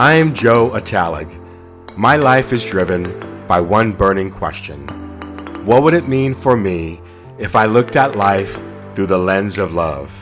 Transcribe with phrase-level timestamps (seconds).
[0.00, 1.28] I'm Joe Atalig.
[1.96, 3.18] My life is driven
[3.48, 4.86] by one burning question
[5.66, 7.00] What would it mean for me
[7.36, 8.62] if I looked at life
[8.94, 10.16] through the lens of love?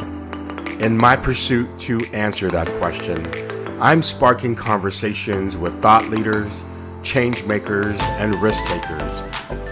[0.81, 3.31] In my pursuit to answer that question,
[3.79, 6.65] I'm sparking conversations with thought leaders,
[7.03, 9.21] change makers, and risk takers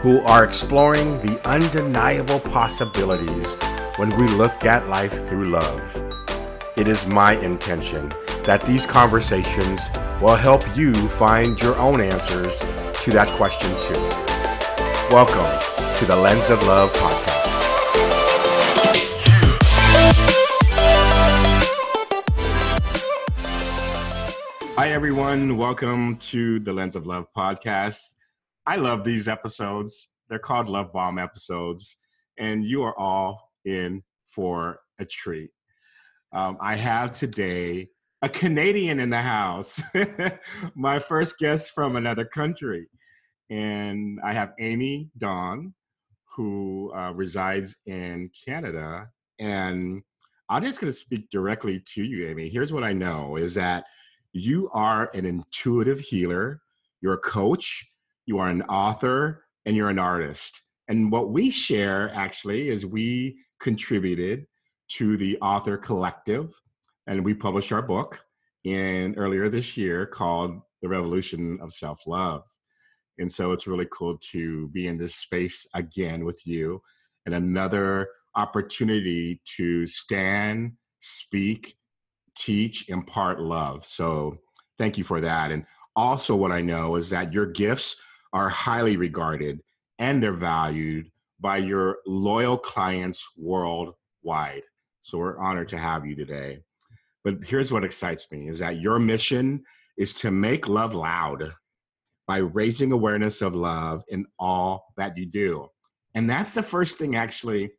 [0.02, 3.56] who are exploring the undeniable possibilities
[3.96, 5.80] when we look at life through love.
[6.76, 8.10] It is my intention
[8.44, 9.88] that these conversations
[10.20, 12.58] will help you find your own answers
[13.02, 14.00] to that question too.
[15.14, 15.48] Welcome
[15.98, 17.34] to the Lens of Love podcast.
[24.76, 25.56] Hi, everyone.
[25.56, 28.16] Welcome to the Lens of Love podcast.
[28.66, 30.10] I love these episodes.
[30.28, 31.96] They're called Love Bomb episodes,
[32.38, 35.50] and you are all in for a treat.
[36.32, 37.88] Um, I have today
[38.24, 39.82] a Canadian in the house,
[40.74, 42.88] my first guest from another country.
[43.50, 45.74] And I have Amy Dawn,
[46.34, 49.08] who uh, resides in Canada.
[49.38, 50.02] And
[50.48, 52.48] I'm just going to speak directly to you, Amy.
[52.48, 53.84] Here's what I know is that
[54.32, 56.62] you are an intuitive healer,
[57.02, 57.86] you're a coach,
[58.24, 60.62] you are an author, and you're an artist.
[60.88, 64.46] And what we share actually is we contributed
[64.92, 66.54] to the author collective
[67.06, 68.24] and we published our book
[68.64, 72.42] in earlier this year called The Revolution of Self Love.
[73.18, 76.80] And so it's really cool to be in this space again with you
[77.26, 81.76] and another opportunity to stand, speak,
[82.36, 83.84] teach, impart love.
[83.84, 84.38] So
[84.78, 85.52] thank you for that.
[85.52, 85.64] And
[85.96, 87.96] also, what I know is that your gifts
[88.32, 89.60] are highly regarded
[90.00, 94.62] and they're valued by your loyal clients worldwide.
[95.02, 96.60] So we're honored to have you today.
[97.24, 99.64] But here's what excites me is that your mission
[99.96, 101.54] is to make love loud
[102.26, 105.68] by raising awareness of love in all that you do.
[106.14, 107.72] And that's the first thing actually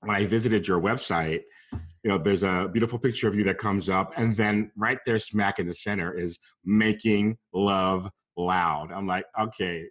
[0.00, 3.90] when I visited your website, you know, there's a beautiful picture of you that comes
[3.90, 8.90] up and then right there smack in the center is making love loud.
[8.92, 9.84] I'm like, okay,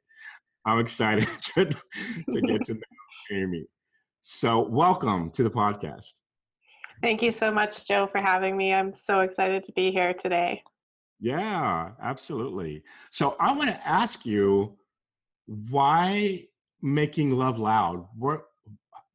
[0.66, 2.82] I'm excited to, to get to know
[3.32, 3.66] Amy.
[4.22, 6.17] So, welcome to the podcast.
[7.02, 8.74] Thank you so much, Joe, for having me.
[8.74, 10.64] I'm so excited to be here today.
[11.20, 12.84] Yeah, absolutely.
[13.12, 14.78] So I want to ask you
[15.46, 16.48] why
[16.82, 18.08] making love loud?
[18.18, 18.44] Where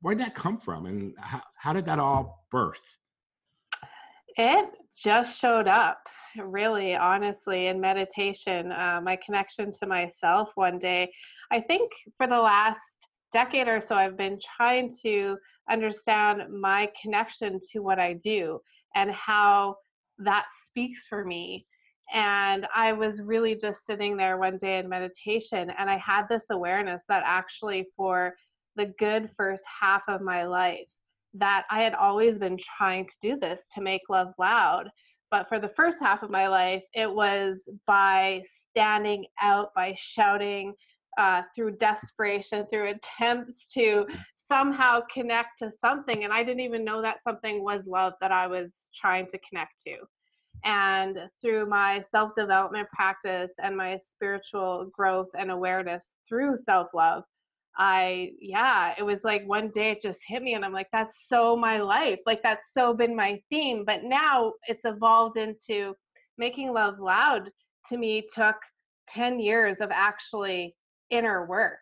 [0.01, 2.99] where'd that come from and how, how did that all birth?
[4.37, 5.99] It just showed up,
[6.37, 8.73] really, honestly, in meditation.
[8.73, 11.13] Uh, my connection to myself one day.
[11.53, 12.81] I think for the last
[13.33, 15.37] decade or so, I've been trying to
[15.71, 18.61] understand my connection to what I do
[18.95, 19.77] and how
[20.19, 21.67] that speaks for me.
[22.13, 26.45] And I was really just sitting there one day in meditation, and I had this
[26.51, 28.35] awareness that actually, for
[28.77, 30.87] the good first half of my life,
[31.35, 34.91] that I had always been trying to do this to make love loud.
[35.31, 37.57] But for the first half of my life, it was
[37.87, 40.75] by standing out, by shouting,
[41.19, 44.07] uh, through desperation, through attempts to
[44.51, 46.25] somehow connect to something.
[46.25, 49.73] And I didn't even know that something was love that I was trying to connect
[49.87, 49.97] to.
[50.65, 57.25] And through my self development practice and my spiritual growth and awareness through self love,
[57.77, 61.17] I, yeah, it was like one day it just hit me, and I'm like, that's
[61.29, 62.21] so my life.
[62.27, 63.85] Like, that's so been my theme.
[63.85, 65.95] But now it's evolved into
[66.39, 67.51] making love loud
[67.89, 68.57] to me took
[69.09, 70.75] 10 years of actually
[71.13, 71.79] inner work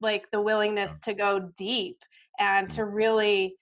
[0.00, 1.98] like the willingness to go deep
[2.38, 2.94] and to mm-hmm.
[2.94, 3.54] really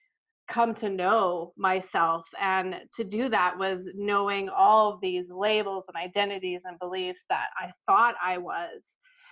[0.49, 5.97] come to know myself and to do that was knowing all of these labels and
[5.97, 8.81] identities and beliefs that i thought i was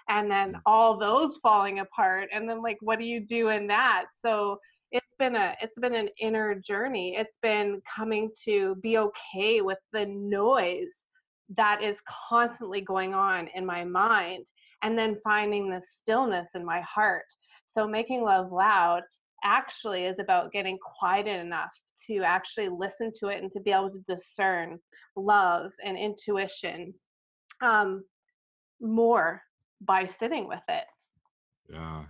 [0.10, 4.06] and then all those falling apart and then like what do you do in that?
[4.20, 4.60] So
[4.92, 7.16] it's been a it's been an inner journey.
[7.18, 10.94] It's been coming to be okay with the noise
[11.56, 11.98] that is
[12.30, 14.46] constantly going on in my mind
[14.83, 17.25] and then finding the stillness in my heart.
[17.68, 19.01] So making love loud
[19.44, 21.71] actually is about getting quiet enough
[22.07, 24.77] to actually listen to it and to be able to discern
[25.15, 26.94] love and intuition
[27.62, 28.03] um,
[28.81, 29.41] more
[29.81, 30.83] by sitting with it.
[31.69, 32.06] Yeah.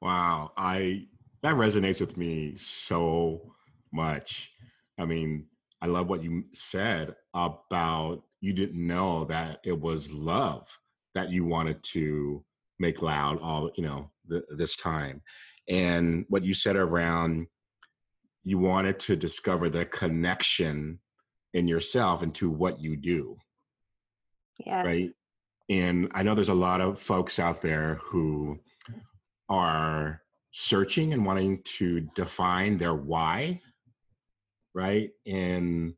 [0.00, 0.52] Wow.
[0.56, 1.06] I
[1.42, 3.54] that resonates with me so
[3.92, 4.52] much.
[4.98, 5.46] I mean,
[5.80, 10.78] I love what you said about you didn't know that it was love
[11.14, 12.44] that you wanted to
[12.78, 15.22] make loud all you know th- this time
[15.68, 17.46] and what you said around
[18.42, 20.98] you wanted to discover the connection
[21.52, 23.36] in yourself into what you do
[24.66, 24.82] Yeah.
[24.82, 25.10] Right.
[25.68, 28.58] And I know there's a lot of folks out there who
[29.48, 30.20] are
[30.50, 33.60] searching and wanting to define their why.
[34.74, 35.10] Right.
[35.26, 35.94] And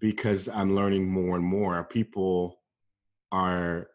[0.00, 2.58] because I'm learning more and more, people
[3.30, 3.88] are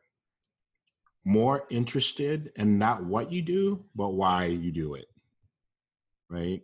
[1.26, 5.08] more interested in not what you do, but why you do it.
[6.30, 6.62] Right.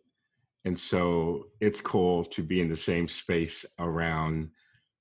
[0.65, 4.49] And so it's cool to be in the same space around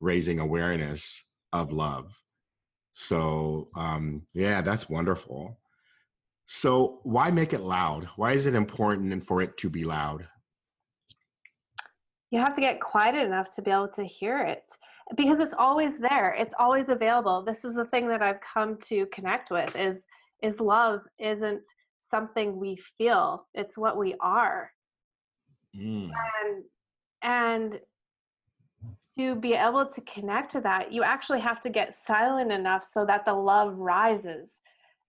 [0.00, 2.20] raising awareness of love.
[2.92, 5.58] So, um, yeah, that's wonderful.
[6.46, 8.08] So, why make it loud?
[8.16, 10.26] Why is it important for it to be loud?
[12.30, 14.64] You have to get quiet enough to be able to hear it
[15.16, 16.34] because it's always there.
[16.38, 17.42] It's always available.
[17.42, 20.02] This is the thing that I've come to connect with is
[20.42, 21.62] is love isn't
[22.10, 23.46] something we feel.
[23.54, 24.70] It's what we are.
[25.76, 26.10] Mm.
[26.44, 26.64] And
[27.22, 27.80] and
[29.18, 33.04] to be able to connect to that, you actually have to get silent enough so
[33.04, 34.48] that the love rises.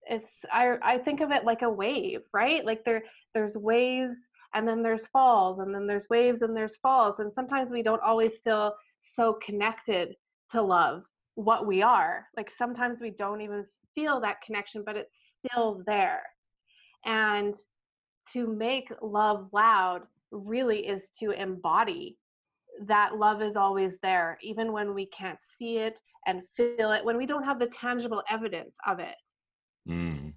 [0.08, 2.64] It's I I think of it like a wave, right?
[2.64, 3.02] Like there
[3.34, 4.16] there's waves
[4.54, 8.02] and then there's falls and then there's waves and there's falls and sometimes we don't
[8.02, 10.14] always feel so connected
[10.52, 11.02] to love
[11.34, 12.26] what we are.
[12.36, 13.64] Like sometimes we don't even
[13.94, 15.14] feel that connection, but it's
[15.46, 16.22] still there.
[17.04, 17.54] And
[18.32, 22.16] to make love loud really is to embody
[22.86, 27.16] that love is always there, even when we can't see it and feel it, when
[27.16, 29.16] we don't have the tangible evidence of it.
[29.88, 30.34] Mm,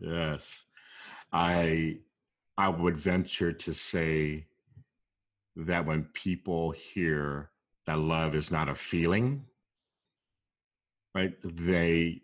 [0.00, 0.64] yes.
[1.32, 1.98] I
[2.58, 4.46] I would venture to say
[5.56, 7.51] that when people hear
[7.86, 9.44] that love is not a feeling,
[11.14, 12.22] right, they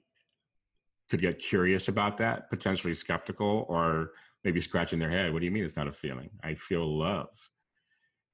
[1.11, 4.13] could get curious about that, potentially skeptical, or
[4.45, 5.33] maybe scratching their head.
[5.33, 6.31] What do you mean it's not a feeling?
[6.43, 7.29] I feel love.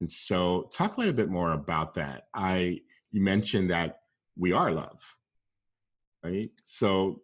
[0.00, 2.24] And so, talk a little bit more about that.
[2.34, 2.80] I
[3.14, 4.00] you mentioned that
[4.36, 5.00] we are love,
[6.24, 6.50] right?
[6.64, 7.22] So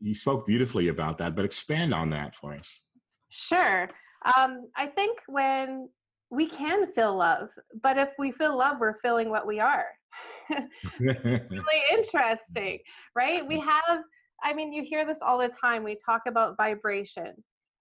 [0.00, 2.82] you spoke beautifully about that, but expand on that for us.
[3.30, 3.88] Sure.
[4.36, 5.88] Um, I think when
[6.30, 7.48] we can feel love,
[7.82, 9.86] but if we feel love, we're feeling what we are.
[11.00, 12.78] really interesting,
[13.14, 13.46] right?
[13.46, 14.00] We have,
[14.42, 15.84] I mean, you hear this all the time.
[15.84, 17.32] We talk about vibration,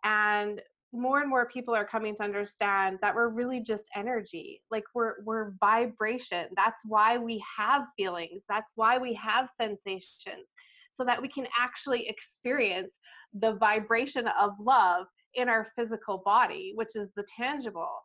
[0.04, 0.62] and
[0.94, 5.16] more and more people are coming to understand that we're really just energy like we're
[5.26, 10.48] we're vibration that's why we have feelings that's why we have sensations
[10.92, 12.94] so that we can actually experience
[13.42, 15.06] the vibration of love
[15.36, 18.00] in our physical body which is the tangible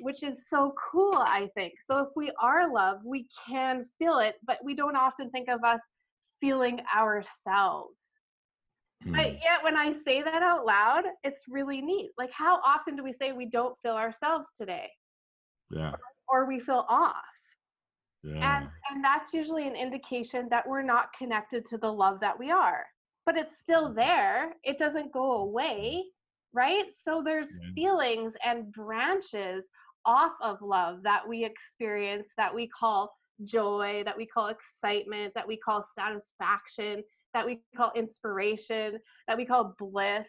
[0.00, 4.36] which is so cool i think so if we are love we can feel it
[4.46, 5.80] but we don't often think of us
[6.40, 7.94] feeling ourselves
[9.06, 9.16] Mm.
[9.16, 12.10] But yet, when I say that out loud, it's really neat.
[12.18, 14.88] Like, how often do we say we don't feel ourselves today?
[15.70, 15.92] Yeah.
[16.28, 17.14] Or, or we feel off.
[18.22, 18.58] Yeah.
[18.58, 22.50] And, and that's usually an indication that we're not connected to the love that we
[22.50, 22.84] are.
[23.24, 23.94] But it's still mm.
[23.94, 26.04] there, it doesn't go away,
[26.52, 26.84] right?
[27.02, 27.70] So there's yeah.
[27.74, 29.64] feelings and branches
[30.04, 33.12] off of love that we experience that we call
[33.44, 37.02] joy, that we call excitement, that we call satisfaction,
[37.34, 40.26] that we call inspiration, that we call bliss,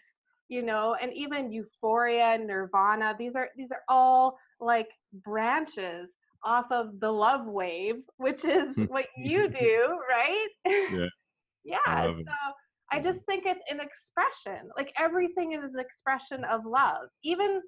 [0.49, 3.15] you know, and even euphoria, nirvana.
[3.17, 4.89] These are these are all like
[5.23, 6.09] branches
[6.43, 10.47] off of the love wave, which is what you do, right?
[10.65, 11.07] Yeah.
[11.63, 11.77] yeah.
[11.85, 12.53] I so
[12.91, 13.25] I just mm-hmm.
[13.27, 14.69] think it's an expression.
[14.77, 17.07] Like everything is an expression of love.
[17.23, 17.61] Even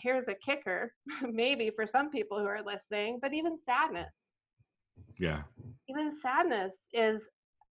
[0.00, 0.92] here's a kicker,
[1.22, 4.12] maybe for some people who are listening, but even sadness.
[5.18, 5.42] Yeah.
[5.88, 7.20] Even sadness is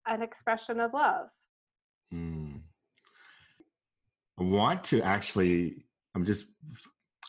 [0.08, 1.28] an expression of love.
[2.14, 2.62] Mm.
[4.40, 6.46] I want to actually, I'm just,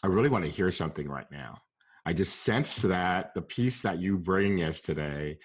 [0.02, 1.59] I really want to hear something right now.
[2.07, 5.38] I just sense that the piece that you bring us today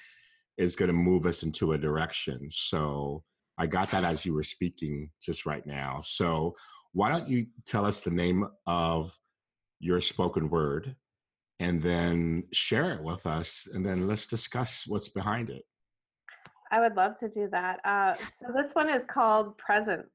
[0.57, 2.47] is going to move us into a direction.
[2.49, 3.23] So
[3.57, 5.99] I got that as you were speaking just right now.
[6.03, 6.55] So
[6.93, 9.17] why don't you tell us the name of
[9.83, 10.95] your spoken word
[11.59, 15.63] and then share it with us and then let's discuss what's behind it.
[16.71, 17.79] I would love to do that.
[17.85, 20.09] Uh, so this one is called Presence.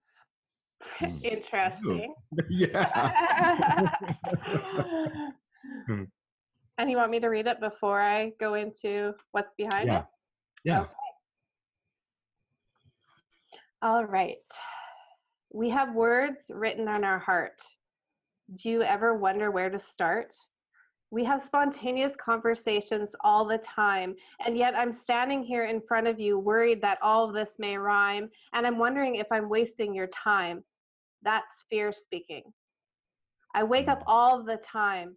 [1.23, 2.15] Interesting.
[2.49, 3.91] Yeah.
[6.79, 9.99] and you want me to read it before I go into what's behind yeah.
[9.99, 10.05] it?
[10.65, 10.81] Yeah.
[10.81, 10.91] Okay.
[13.83, 14.37] All right.
[15.53, 17.61] We have words written on our heart.
[18.55, 20.35] Do you ever wonder where to start?
[21.11, 24.15] We have spontaneous conversations all the time,
[24.45, 27.77] and yet I'm standing here in front of you worried that all of this may
[27.77, 30.65] rhyme, and I'm wondering if I'm wasting your time.
[31.23, 32.43] That's fear speaking.
[33.55, 35.17] I wake up all the time.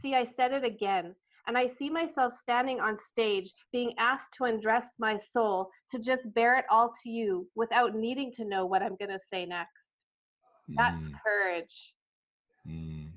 [0.00, 1.14] See, I said it again.
[1.48, 6.22] and I see myself standing on stage being asked to undress my soul to just
[6.34, 9.72] bear it all to you without needing to know what I'm going to say next.
[10.68, 11.12] That's mm.
[11.24, 11.94] courage.
[12.68, 13.08] Mm.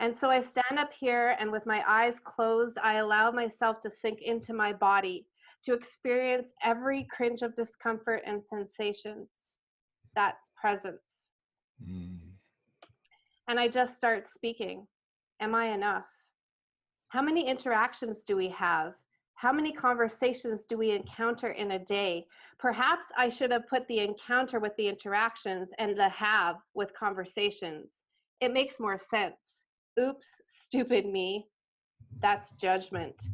[0.00, 3.90] And so I stand up here and with my eyes closed, I allow myself to
[4.02, 5.26] sink into my body,
[5.66, 9.28] to experience every cringe of discomfort and sensations.
[10.16, 11.02] That's presence.
[11.86, 12.18] Mm.
[13.48, 14.86] And I just start speaking.
[15.40, 16.06] Am I enough?
[17.08, 18.94] How many interactions do we have?
[19.34, 22.26] How many conversations do we encounter in a day?
[22.58, 27.88] Perhaps I should have put the encounter with the interactions and the have with conversations.
[28.40, 29.36] It makes more sense.
[29.98, 30.26] Oops,
[30.66, 31.46] stupid me.
[32.22, 33.14] That's judgment.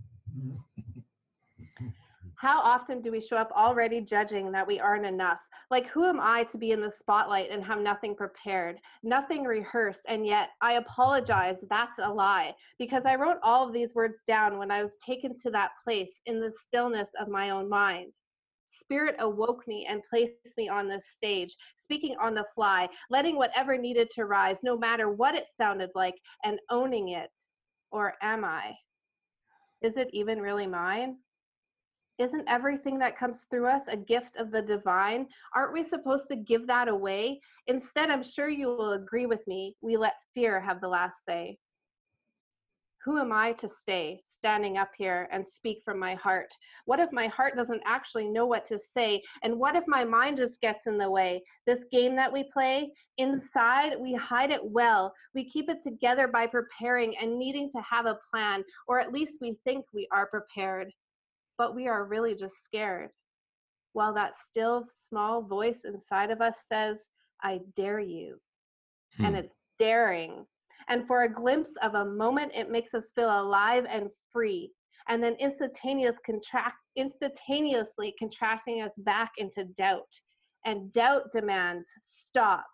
[2.37, 5.39] How often do we show up already judging that we aren't enough?
[5.71, 10.03] Like, who am I to be in the spotlight and have nothing prepared, nothing rehearsed?
[10.07, 11.57] And yet, I apologize.
[11.69, 15.39] That's a lie because I wrote all of these words down when I was taken
[15.41, 18.13] to that place in the stillness of my own mind.
[18.69, 23.77] Spirit awoke me and placed me on this stage, speaking on the fly, letting whatever
[23.77, 27.31] needed to rise, no matter what it sounded like, and owning it.
[27.91, 28.75] Or am I?
[29.83, 31.17] Is it even really mine?
[32.19, 35.27] isn't everything that comes through us a gift of the divine?
[35.55, 37.41] Aren't we supposed to give that away?
[37.67, 41.59] Instead, I'm sure you will agree with me, we let fear have the last say.
[43.05, 46.49] Who am I to stay standing up here and speak from my heart?
[46.85, 49.23] What if my heart doesn't actually know what to say?
[49.43, 51.43] And what if my mind just gets in the way?
[51.67, 55.13] This game that we play, inside, we hide it well.
[55.35, 59.35] We keep it together by preparing and needing to have a plan, or at least
[59.41, 60.93] we think we are prepared
[61.59, 63.11] but we are really just scared.
[63.93, 66.99] While that still small voice inside of us says,
[67.43, 68.39] I dare you.
[69.17, 69.25] Hmm.
[69.27, 70.47] And it's daring.
[70.89, 74.71] And for a glimpse of a moment, it makes us feel alive and free.
[75.09, 80.09] And then instantaneous contract, instantaneously contracting us back into doubt.
[80.65, 82.67] And doubt demands stop.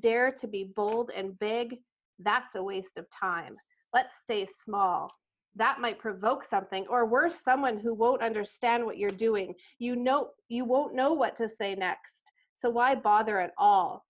[0.00, 1.76] Dare to be bold and big.
[2.18, 3.56] That's a waste of time.
[3.92, 5.10] Let's stay small
[5.56, 10.28] that might provoke something or worse someone who won't understand what you're doing you know
[10.48, 12.12] you won't know what to say next
[12.56, 14.04] so why bother at all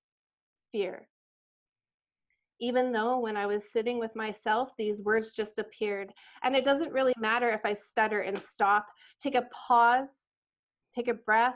[0.73, 1.09] fear
[2.61, 6.93] even though when i was sitting with myself these words just appeared and it doesn't
[6.93, 8.87] really matter if i stutter and stop
[9.23, 10.09] take a pause
[10.95, 11.55] take a breath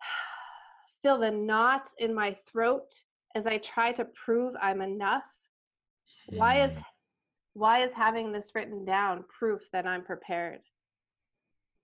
[1.02, 2.86] feel the knot in my throat
[3.34, 5.24] as i try to prove i'm enough
[6.28, 6.80] why is hmm.
[7.54, 10.60] Why is having this written down proof that I'm prepared?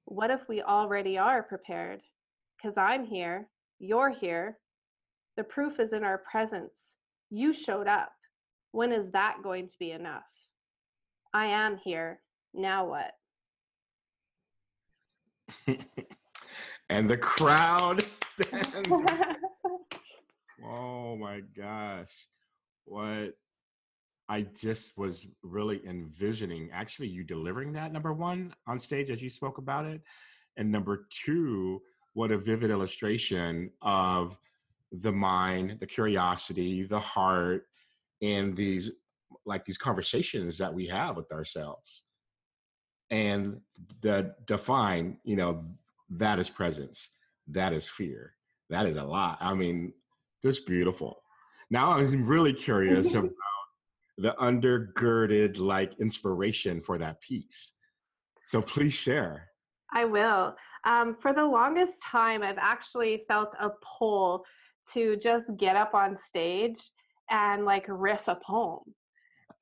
[0.06, 2.00] What if we already are prepared?
[2.56, 4.58] Because I'm here, you're here.
[5.36, 6.87] The proof is in our presence.
[7.30, 8.12] You showed up.
[8.72, 10.22] When is that going to be enough?
[11.34, 12.20] I am here.
[12.54, 13.12] Now what?
[16.88, 18.88] and the crowd stands.
[20.64, 22.28] oh my gosh.
[22.84, 23.34] What
[24.28, 29.30] I just was really envisioning actually you delivering that number one on stage as you
[29.30, 30.02] spoke about it.
[30.56, 31.82] And number two,
[32.14, 34.36] what a vivid illustration of
[34.92, 37.64] the mind, the curiosity, the heart,
[38.22, 38.90] and these
[39.44, 42.04] like these conversations that we have with ourselves.
[43.10, 43.60] And
[44.00, 45.64] the define, you know,
[46.10, 47.10] that is presence,
[47.48, 48.34] that is fear,
[48.70, 49.38] that is a lot.
[49.40, 49.92] I mean,
[50.44, 51.22] just beautiful.
[51.70, 53.32] Now I'm really curious about
[54.18, 57.74] the undergirded like inspiration for that piece.
[58.46, 59.48] So please share.
[59.92, 60.54] I will.
[60.84, 64.44] Um, for the longest time, I've actually felt a pull
[64.94, 66.90] to just get up on stage
[67.30, 68.82] and like riff a poem.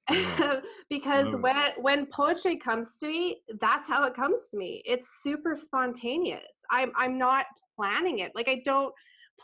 [0.89, 4.83] Because when when poetry comes to me, that's how it comes to me.
[4.85, 6.41] It's super spontaneous.
[6.71, 8.31] I'm I'm not planning it.
[8.35, 8.95] Like I don't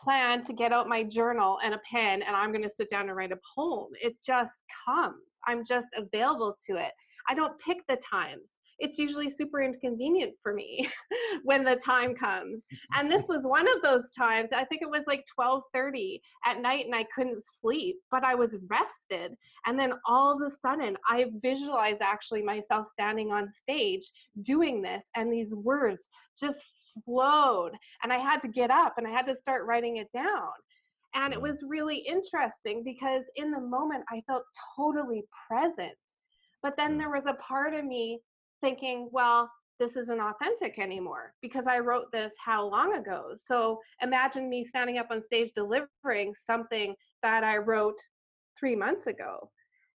[0.02, 3.08] plan to get out my journal and a pen and I'm going to sit down
[3.08, 3.88] and write a poem.
[4.00, 4.52] It just
[4.86, 5.22] comes.
[5.46, 6.92] I'm just available to it.
[7.28, 8.42] I don't pick the times.
[8.78, 10.88] It's usually super inconvenient for me
[11.44, 12.62] when the time comes.
[12.94, 14.50] And this was one of those times.
[14.54, 18.50] I think it was like 12:30 at night and I couldn't sleep, but I was
[18.68, 19.36] rested.
[19.66, 24.10] And then all of a sudden, I visualized actually myself standing on stage
[24.42, 26.60] doing this and these words just
[27.04, 30.50] flowed and I had to get up and I had to start writing it down.
[31.14, 31.50] And it mm-hmm.
[31.50, 34.44] was really interesting because in the moment I felt
[34.76, 35.92] totally present.
[36.62, 36.98] But then mm.
[36.98, 38.20] there was a part of me
[38.62, 43.34] thinking, well, this isn't authentic anymore because I wrote this how long ago?
[43.46, 47.98] So imagine me standing up on stage delivering something that I wrote
[48.58, 49.50] three months ago.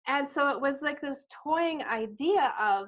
[0.07, 2.87] and so it was like this toying idea of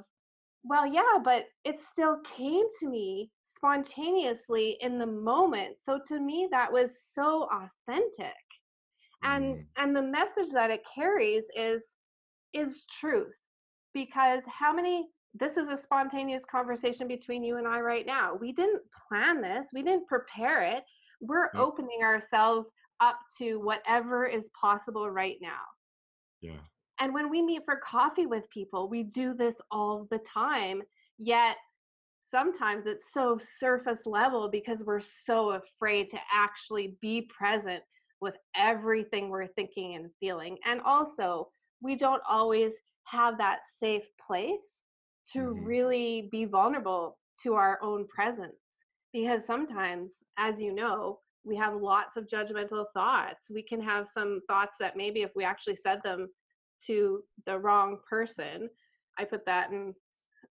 [0.63, 6.47] well yeah but it still came to me spontaneously in the moment so to me
[6.51, 8.35] that was so authentic
[9.23, 9.65] and mm.
[9.77, 11.81] and the message that it carries is
[12.53, 13.33] is truth
[13.93, 15.05] because how many
[15.37, 18.35] this is a spontaneous conversation between you and I right now.
[18.39, 20.83] We didn't plan this, we didn't prepare it.
[21.21, 21.61] We're yeah.
[21.61, 22.69] opening ourselves
[23.01, 25.61] up to whatever is possible right now.
[26.41, 26.59] Yeah.
[26.99, 30.81] And when we meet for coffee with people, we do this all the time.
[31.17, 31.57] Yet
[32.31, 37.83] sometimes it's so surface level because we're so afraid to actually be present
[38.21, 40.57] with everything we're thinking and feeling.
[40.65, 41.49] And also,
[41.81, 42.71] we don't always
[43.03, 44.79] have that safe place
[45.33, 45.65] to mm-hmm.
[45.65, 48.55] really be vulnerable to our own presence.
[49.13, 53.45] Because sometimes, as you know, we have lots of judgmental thoughts.
[53.49, 56.27] We can have some thoughts that maybe if we actually said them
[56.87, 58.69] to the wrong person,
[59.17, 59.93] I put that in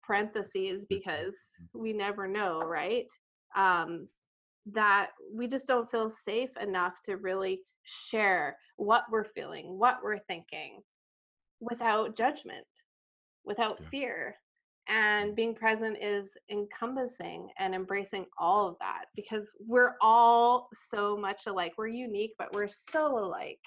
[0.03, 1.35] parentheses because
[1.75, 3.07] we never know, right?
[3.57, 4.09] Um,
[4.67, 7.61] that we just don't feel safe enough to really
[8.11, 10.81] share what we're feeling, what we're thinking
[11.61, 12.67] without judgment,
[13.45, 13.89] without yeah.
[13.91, 14.37] fear.
[14.89, 21.43] And being present is encompassing and embracing all of that because we're all so much
[21.47, 21.73] alike.
[21.79, 23.61] We're unique, but we're so alike.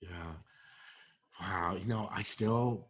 [0.00, 0.32] Yeah.
[1.40, 1.76] Wow.
[1.78, 2.88] You know, I still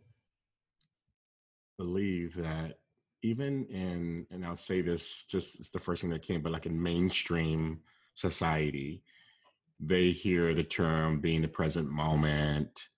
[1.79, 2.79] believe that
[3.23, 6.67] even in, and I'll say this just it's the first thing that came, but like
[6.67, 7.81] in mainstream
[8.15, 9.03] society,
[9.81, 12.89] they hear the term being the present moment,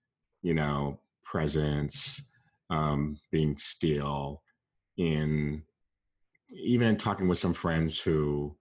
[0.42, 2.30] you know, presence,
[2.70, 4.42] um, being still,
[4.96, 5.62] in
[6.50, 8.56] even talking with some friends who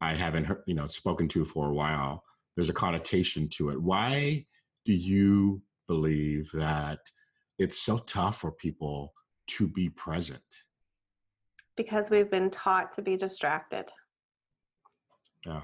[0.00, 2.24] I haven't, heard, you know, spoken to for a while.
[2.56, 3.80] There's a connotation to it.
[3.80, 4.44] Why
[4.84, 6.98] do you believe that
[7.58, 9.12] it's so tough for people
[9.48, 10.42] to be present?
[11.76, 13.86] Because we've been taught to be distracted.
[15.46, 15.62] Yeah.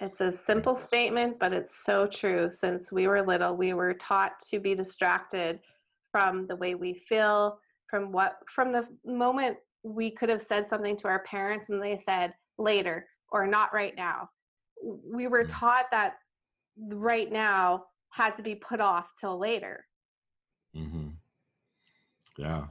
[0.00, 2.50] It's a simple statement, but it's so true.
[2.52, 5.60] Since we were little, we were taught to be distracted
[6.16, 7.58] from the way we feel,
[7.90, 12.02] from what, from the moment we could have said something to our parents and they
[12.08, 14.30] said later or not right now.
[14.82, 16.14] We were taught that
[16.78, 19.84] right now had to be put off till later.
[20.74, 21.08] Mm-hmm.
[22.38, 22.64] Yeah.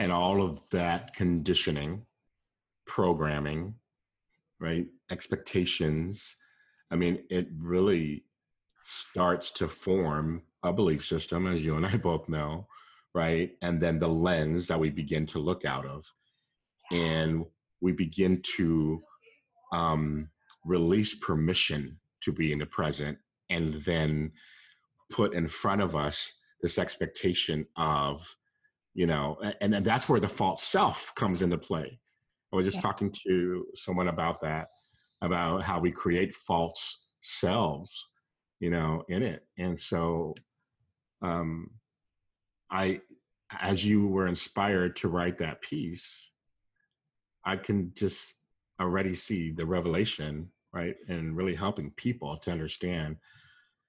[0.00, 2.04] And all of that conditioning,
[2.84, 3.74] programming,
[4.58, 4.86] right?
[5.08, 6.34] Expectations.
[6.90, 8.24] I mean, it really
[8.86, 12.66] starts to form a belief system, as you and I both know,
[13.14, 13.52] right?
[13.62, 16.04] And then the lens that we begin to look out of.
[16.90, 17.44] And
[17.80, 19.02] we begin to
[19.72, 20.28] um,
[20.64, 23.18] release permission to be in the present
[23.50, 24.32] and then
[25.10, 28.36] put in front of us this expectation of,
[28.94, 32.00] you know, and then that's where the false self comes into play
[32.52, 32.82] I was just yeah.
[32.82, 34.68] talking to someone about that,
[35.20, 38.08] about how we create false selves,
[38.60, 39.44] you know, in it.
[39.58, 40.34] And so,
[41.22, 41.70] um,
[42.70, 43.00] I,
[43.60, 46.30] as you were inspired to write that piece,
[47.44, 48.34] I can just
[48.80, 53.16] already see the revelation, right, and really helping people to understand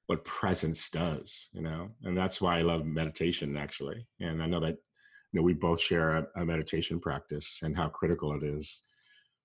[0.05, 4.07] what presence does, you know, and that's why I love meditation actually.
[4.21, 4.77] And I know that
[5.31, 8.83] you know we both share a, a meditation practice and how critical it is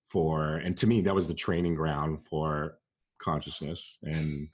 [0.09, 2.79] for and to me that was the training ground for
[3.21, 4.49] consciousness and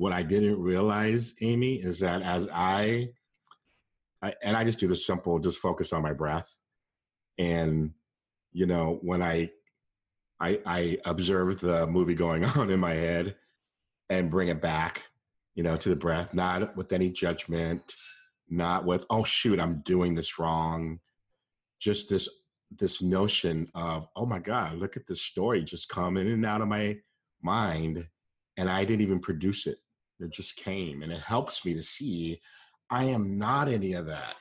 [0.00, 3.06] what i didn't realize amy is that as i,
[4.22, 6.56] I and i just do the simple just focus on my breath.
[7.38, 7.92] And
[8.50, 9.50] you know when i
[10.40, 13.36] i i observe the movie going on in my head
[14.08, 15.06] and bring it back
[15.54, 17.94] you know to the breath not with any judgment
[18.48, 20.98] not with oh shoot i'm doing this wrong.
[21.78, 22.26] Just this
[22.70, 26.62] this notion of oh my god look at this story just come in and out
[26.62, 26.96] of my
[27.42, 28.06] mind
[28.56, 29.78] and i didn't even produce it
[30.20, 32.40] it just came and it helps me to see
[32.90, 34.34] i am not any of that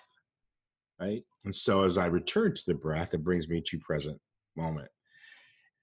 [0.99, 4.19] right and so as i return to the breath it brings me to present
[4.55, 4.89] moment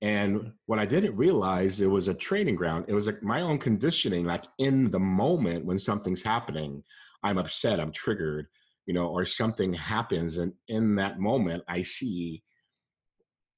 [0.02, 3.58] and what i didn't realize it was a training ground it was like my own
[3.58, 6.82] conditioning like in the moment when something's happening
[7.26, 8.46] I'm upset, I'm triggered,
[8.86, 10.38] you know, or something happens.
[10.38, 12.42] And in that moment, I see,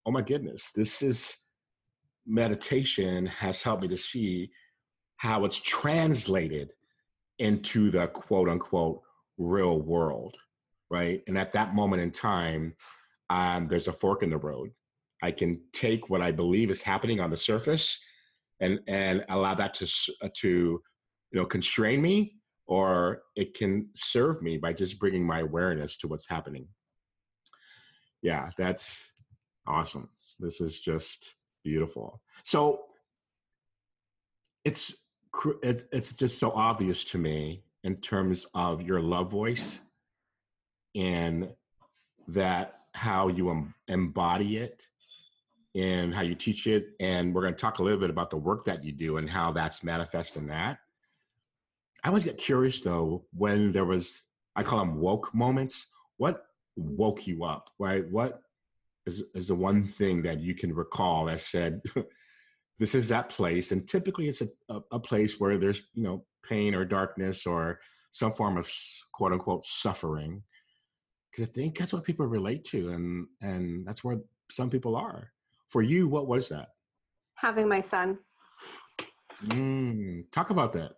[0.07, 1.37] oh my goodness, this is
[2.27, 4.51] meditation has helped me to see
[5.19, 6.71] how it's translated
[7.39, 9.03] into the quote unquote
[9.37, 10.37] real world,
[10.91, 11.23] right?
[11.29, 12.75] And at that moment in time,
[13.31, 14.71] um, there's a fork in the road.
[15.23, 18.01] I can take what I believe is happening on the surface
[18.61, 19.87] and and allow that to
[20.37, 20.83] to you
[21.33, 22.35] know constrain me
[22.67, 26.69] or it can serve me by just bringing my awareness to what's happening.
[28.23, 29.11] Yeah, that's
[29.67, 30.11] awesome.
[30.39, 32.21] This is just beautiful.
[32.45, 32.83] So
[34.65, 34.95] it's
[35.63, 39.81] it's it's just so obvious to me in terms of your love voice
[40.95, 41.49] and
[42.29, 44.87] that how you embody it
[45.75, 48.37] and how you teach it and we're going to talk a little bit about the
[48.37, 50.79] work that you do and how that's manifest in that.
[52.03, 55.87] I always get curious though when there was i call them woke moments.
[56.17, 56.47] What
[56.77, 57.71] woke you up?
[57.79, 58.09] Right?
[58.11, 58.43] What
[59.07, 61.83] is, is the one thing that you can recall that said
[62.79, 66.25] this is that place and typically it's a, a, a place where there's you know
[66.49, 67.79] pain or darkness or
[68.11, 68.71] some form of
[69.13, 70.43] quote unquote suffering
[71.31, 74.19] because i think that's what people relate to and and that's where
[74.51, 75.31] some people are.
[75.69, 76.69] For you what was that?
[77.37, 78.19] Having my son.
[79.47, 80.93] Mm, talk about that.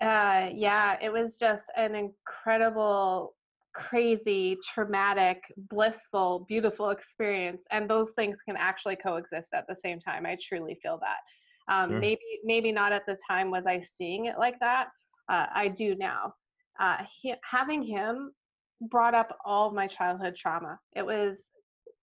[0.00, 3.34] Uh, yeah it was just an incredible
[3.74, 10.26] crazy, traumatic, blissful, beautiful experience, and those things can actually coexist at the same time.
[10.26, 11.72] I truly feel that.
[11.72, 12.00] Um, sure.
[12.00, 14.88] Maybe, maybe not at the time was I seeing it like that.
[15.28, 16.34] Uh, I do now.
[16.80, 18.32] Uh, he, having him
[18.80, 20.78] brought up all my childhood trauma.
[20.94, 21.36] It was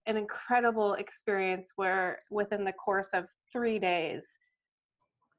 [0.06, 4.22] an incredible experience where, within the course of three days,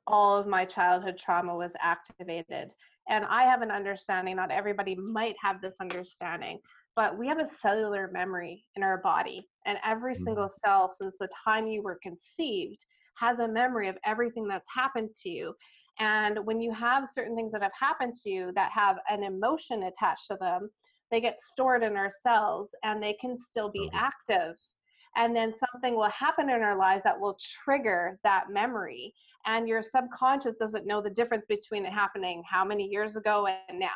[0.06, 2.70] all of my childhood trauma was activated
[3.08, 6.58] and I have an understanding, not everybody might have this understanding,
[6.96, 9.46] but we have a cellular memory in our body.
[9.66, 10.24] And every mm-hmm.
[10.24, 12.84] single cell, since the time you were conceived,
[13.18, 15.54] has a memory of everything that's happened to you.
[15.98, 19.84] And when you have certain things that have happened to you that have an emotion
[19.84, 20.68] attached to them,
[21.10, 23.96] they get stored in our cells and they can still be okay.
[23.96, 24.56] active.
[25.16, 29.14] And then something will happen in our lives that will trigger that memory
[29.46, 33.78] and your subconscious doesn't know the difference between it happening how many years ago and
[33.78, 33.86] now.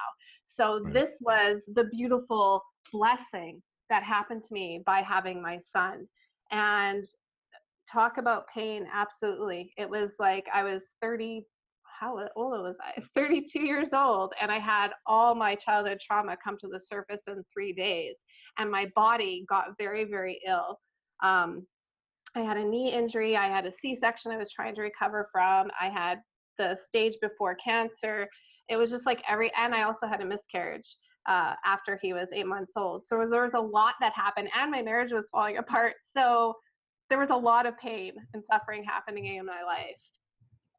[0.44, 0.92] So right.
[0.92, 6.06] this was the beautiful blessing that happened to me by having my son.
[6.52, 7.04] And
[7.90, 9.72] talk about pain, absolutely.
[9.76, 11.44] It was like I was 30
[11.98, 12.98] how old was I?
[13.14, 17.44] 32 years old, and I had all my childhood trauma come to the surface in
[17.52, 18.14] three days,
[18.58, 20.78] and my body got very, very ill.
[21.22, 21.66] Um,
[22.34, 23.36] I had a knee injury.
[23.36, 25.70] I had a C section I was trying to recover from.
[25.80, 26.20] I had
[26.58, 28.28] the stage before cancer.
[28.68, 30.96] It was just like every, and I also had a miscarriage
[31.28, 33.04] uh, after he was eight months old.
[33.06, 35.94] So there was a lot that happened, and my marriage was falling apart.
[36.16, 36.54] So
[37.08, 39.96] there was a lot of pain and suffering happening in my life.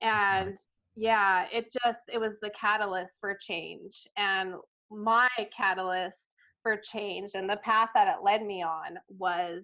[0.02, 0.56] And
[0.96, 4.08] yeah, it just, it was the catalyst for change.
[4.18, 4.54] And
[4.90, 6.18] my catalyst
[6.64, 9.64] for change and the path that it led me on was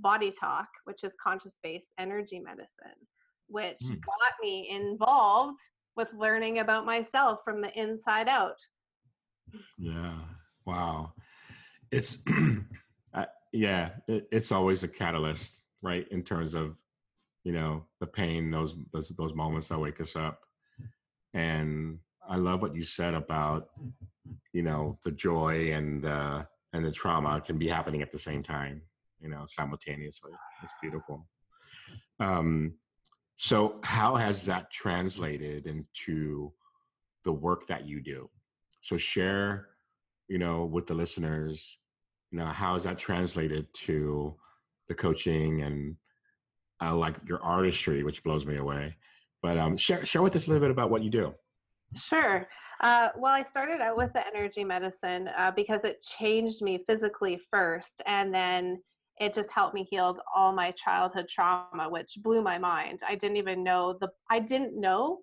[0.00, 2.98] body talk, which is conscious based energy medicine,
[3.48, 4.00] which mm.
[4.04, 5.58] got me involved
[5.96, 8.56] with learning about myself from the inside out.
[9.76, 10.14] Yeah.
[10.64, 11.12] Wow.
[11.90, 12.18] It's,
[13.14, 16.06] uh, yeah, it, it's always a catalyst, right?
[16.10, 16.76] In terms of,
[17.44, 20.40] you know, the pain, those, those, those moments that wake us up.
[21.34, 23.68] And I love what you said about,
[24.52, 28.42] you know, the joy and, uh, and the trauma can be happening at the same
[28.42, 28.82] time
[29.20, 30.32] you know, simultaneously.
[30.62, 31.26] It's beautiful.
[32.20, 32.74] Um,
[33.36, 36.52] so, how has that translated into
[37.24, 38.28] the work that you do?
[38.80, 39.68] So, share,
[40.28, 41.78] you know, with the listeners,
[42.30, 44.34] you know, how is that translated to
[44.88, 45.96] the coaching and
[46.82, 48.96] uh, like your artistry, which blows me away.
[49.42, 51.34] But um, share share with us a little bit about what you do.
[52.08, 52.46] Sure.
[52.80, 57.40] Uh, well, I started out with the energy medicine uh, because it changed me physically
[57.50, 58.82] first, and then
[59.20, 63.00] it just helped me heal all my childhood trauma which blew my mind.
[63.06, 65.20] I didn't even know the i didn't know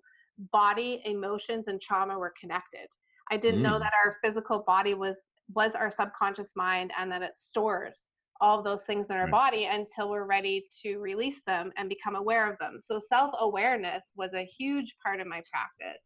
[0.52, 2.88] body emotions and trauma were connected.
[3.30, 3.64] I didn't mm.
[3.64, 5.16] know that our physical body was
[5.54, 7.94] was our subconscious mind and that it stores
[8.40, 12.50] all those things in our body until we're ready to release them and become aware
[12.50, 12.80] of them.
[12.84, 16.02] So self-awareness was a huge part of my practice.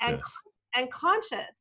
[0.00, 0.32] And yes.
[0.74, 1.56] and conscious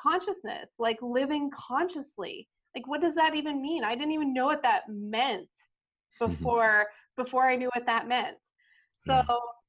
[0.00, 3.84] consciousness like living consciously like what does that even mean?
[3.84, 5.48] I didn't even know what that meant
[6.18, 8.36] before before i knew what that meant.
[9.06, 9.22] So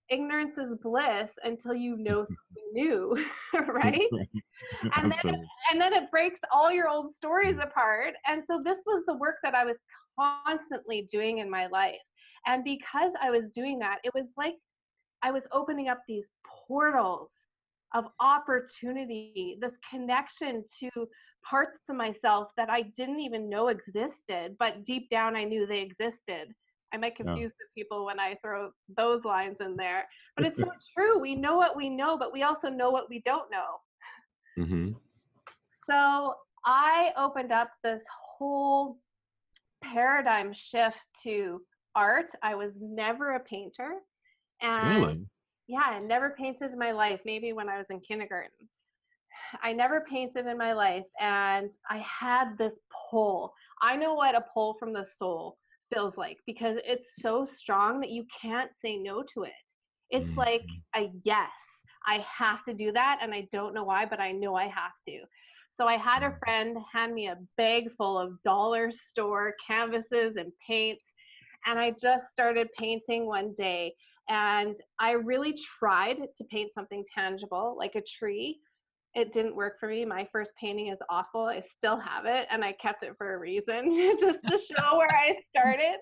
[0.10, 3.16] ignorance is bliss until you know something new
[3.68, 4.10] right?
[4.96, 5.36] And then
[5.72, 7.64] and then it breaks all your old stories mm.
[7.64, 8.14] apart.
[8.28, 9.78] And so this was the work that i was
[10.20, 11.96] constantly doing in my life.
[12.46, 14.56] And because i was doing that it was like
[15.24, 16.26] i was opening up these
[16.68, 17.30] portals
[17.94, 21.08] of opportunity this connection to
[21.48, 25.80] parts of myself that I didn't even know existed, but deep down I knew they
[25.80, 26.54] existed.
[26.94, 27.66] I might confuse yeah.
[27.76, 31.20] the people when I throw those lines in there, but it's so true.
[31.20, 34.64] We know what we know, but we also know what we don't know.
[34.64, 34.92] Mm-hmm.
[35.90, 38.04] So I opened up this
[38.38, 38.98] whole
[39.84, 41.62] paradigm shift to
[41.96, 42.28] art.
[42.42, 43.94] I was never a painter.
[44.62, 45.26] And Really?
[45.68, 48.68] yeah, I never painted in my life, maybe when I was in kindergarten.
[49.62, 52.74] I never painted in my life and I had this
[53.10, 53.54] pull.
[53.82, 55.58] I know what a pull from the soul
[55.94, 59.54] feels like because it's so strong that you can't say no to it.
[60.10, 60.84] It's like Mhm.
[60.96, 61.50] a yes.
[62.06, 64.94] I have to do that and I don't know why, but I know I have
[65.08, 65.22] to.
[65.78, 66.40] So I had a Mm.
[66.44, 71.04] friend hand me a bag full of dollar store canvases and paints
[71.66, 73.94] and I just started painting one day
[74.30, 78.60] and I really tried to paint something tangible like a tree
[79.16, 80.06] it didn't work for me.
[80.06, 81.42] My first painting is awful.
[81.42, 85.10] I still have it and I kept it for a reason, just to show where
[85.12, 85.98] I started.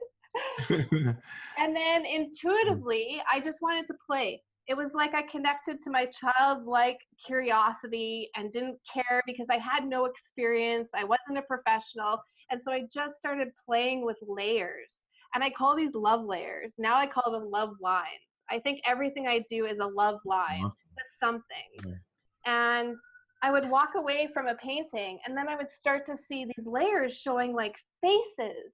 [1.58, 2.16] And then mm.
[2.16, 4.42] intuitively, I just wanted to play.
[4.68, 9.88] It was like I connected to my childlike curiosity and didn't care because I had
[9.88, 10.90] no experience.
[10.94, 12.20] I wasn't a professional.
[12.52, 14.88] And so I just started playing with layers.
[15.34, 16.72] And I call these love layers.
[16.78, 18.06] Now I call them love lines.
[18.50, 20.78] I think everything I do is a love line Awesome.
[20.96, 22.00] with something.
[22.48, 22.98] And
[23.44, 26.66] I would walk away from a painting and then I would start to see these
[26.66, 28.74] layers showing like faces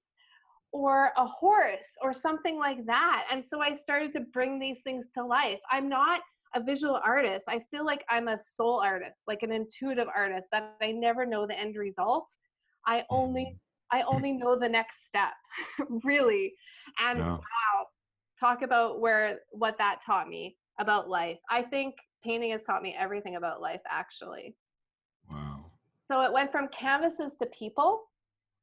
[0.72, 3.26] or a horse or something like that.
[3.30, 5.60] And so I started to bring these things to life.
[5.70, 6.20] I'm not
[6.54, 7.44] a visual artist.
[7.48, 11.46] I feel like I'm a soul artist, like an intuitive artist that I never know
[11.46, 12.26] the end result.
[12.86, 13.58] I only
[13.92, 15.34] I only know the next step,
[16.04, 16.54] really.
[17.00, 17.36] And Yeah.
[17.36, 17.86] wow,
[18.40, 21.38] talk about where what that taught me about life.
[21.50, 24.54] I think painting has taught me everything about life actually.
[25.30, 25.66] Wow.
[26.10, 28.02] So it went from canvases to people.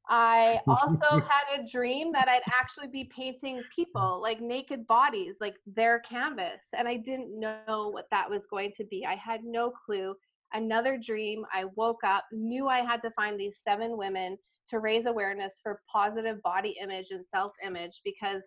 [0.10, 5.56] I also had a dream that I'd actually be painting people, like naked bodies, like
[5.66, 6.62] their canvas.
[6.78, 9.06] And I didn't know what that was going to be.
[9.06, 10.16] I had no clue.
[10.54, 14.38] Another dream, I woke up, knew I had to find these seven women
[14.70, 18.42] to raise awareness for positive body image and self image because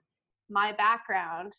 [0.51, 1.53] my background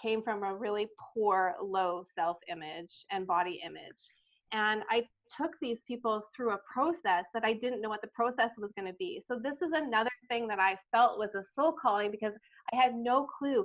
[0.00, 4.10] came from a really poor, low self image and body image.
[4.52, 5.04] And I
[5.36, 8.90] took these people through a process that I didn't know what the process was going
[8.90, 9.22] to be.
[9.26, 12.32] So, this is another thing that I felt was a soul calling because
[12.72, 13.64] I had no clue.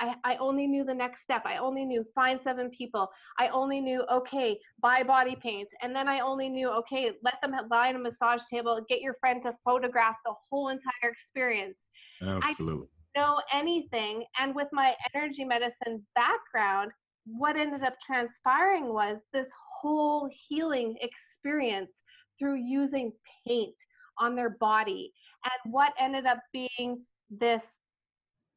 [0.00, 1.42] I, I only knew the next step.
[1.44, 3.08] I only knew find seven people.
[3.38, 5.68] I only knew, okay, buy body paint.
[5.82, 9.14] And then I only knew, okay, let them lie on a massage table, get your
[9.20, 11.76] friend to photograph the whole entire experience
[12.22, 12.88] Absolutely.
[13.16, 14.24] Know anything.
[14.38, 16.90] And with my energy medicine background,
[17.26, 19.48] what ended up transpiring was this
[19.80, 21.90] whole healing experience
[22.38, 23.12] through using
[23.46, 23.74] paint
[24.18, 25.12] on their body.
[25.44, 27.62] And what ended up being this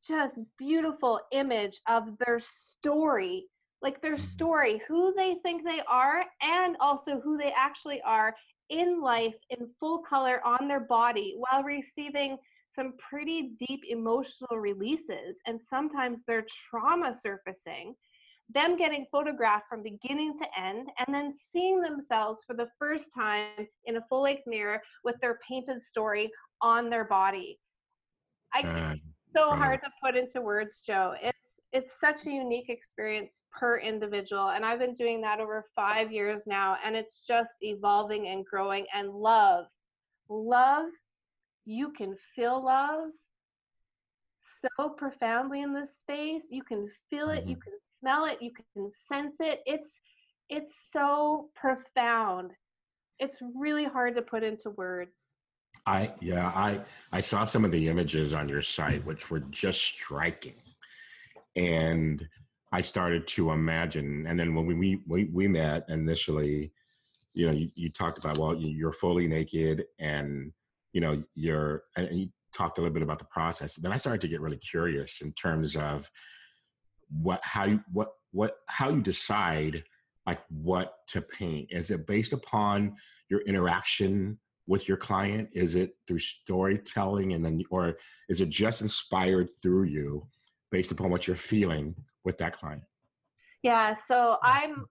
[0.07, 3.47] just beautiful image of their story
[3.81, 4.21] like their Mhm.
[4.21, 8.35] story, who they think they are, and also who they actually are
[8.69, 12.39] in life in full color on their body while receiving
[12.77, 17.95] some pretty deep emotional releases and sometimes their trauma surfacing
[18.53, 23.67] them getting photographed from beginning to end and then seeing themselves for the first time
[23.85, 26.29] in a full length mirror with their painted story
[26.61, 27.59] on their body
[28.53, 28.99] i That's
[29.35, 29.57] so incredible.
[29.57, 31.37] hard to put into words joe it's
[31.73, 36.41] it's such a unique experience per individual and i've been doing that over five years
[36.45, 39.65] now and it's just evolving and growing and love
[40.29, 40.85] love
[41.67, 43.09] you can feel love
[44.61, 47.61] so profoundly in this space you can feel it you Mhm.
[47.61, 49.99] can smell it you can sense it it's
[50.49, 52.51] it's so profound
[53.19, 55.15] it's really hard to put into words
[55.85, 59.81] I yeah, I I saw some of the images on your site which were just
[59.81, 60.55] striking.
[61.55, 62.27] And
[62.71, 66.71] I started to imagine and then when we we, we met initially,
[67.33, 70.51] you know, you, you talked about well, you're fully naked and
[70.97, 73.75] you know, you're and you talked a little bit about the process.
[73.75, 76.09] Then I started to get really curious in terms of
[77.21, 79.83] what how you what what how you decide
[80.25, 81.67] like what to paint.
[81.69, 82.95] Is it based upon
[83.29, 85.49] your interaction with your client?
[85.53, 90.25] Is it through storytelling and then or is it just inspired through you
[90.71, 91.93] based upon what you're feeling
[92.25, 92.81] with that client?
[93.63, 94.85] yeah so i'm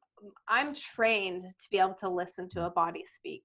[0.49, 3.45] i'm trained to be able to listen to a body speak